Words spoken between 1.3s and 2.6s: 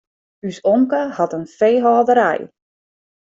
in feehâlderij.